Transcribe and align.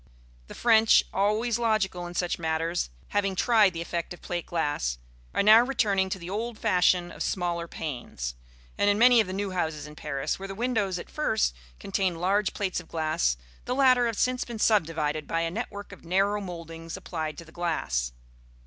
The 0.47 0.55
French, 0.55 1.03
always 1.13 1.59
logical 1.59 2.07
in 2.07 2.15
such 2.15 2.39
matters, 2.39 2.89
having 3.09 3.35
tried 3.35 3.73
the 3.73 3.83
effect 3.83 4.15
of 4.15 4.21
plate 4.23 4.47
glass, 4.47 4.97
are 5.31 5.43
now 5.43 5.61
returning 5.61 6.09
to 6.09 6.17
the 6.17 6.27
old 6.27 6.57
fashion 6.57 7.11
of 7.11 7.21
smaller 7.21 7.67
panes; 7.67 8.33
and 8.79 8.89
in 8.89 8.97
many 8.97 9.21
of 9.21 9.27
the 9.27 9.31
new 9.31 9.51
houses 9.51 9.85
in 9.85 9.95
Paris, 9.95 10.39
where 10.39 10.47
the 10.47 10.55
windows 10.55 10.97
at 10.97 11.07
first 11.11 11.53
contained 11.79 12.19
large 12.19 12.51
plates 12.55 12.79
of 12.79 12.87
glass, 12.87 13.37
the 13.65 13.75
latter 13.75 14.07
have 14.07 14.17
since 14.17 14.43
been 14.43 14.57
subdivided 14.57 15.27
by 15.27 15.41
a 15.41 15.51
network 15.51 15.91
of 15.91 16.03
narrow 16.03 16.41
mouldings 16.41 16.97
applied 16.97 17.37
to 17.37 17.45
the 17.45 17.51
glass. 17.51 18.11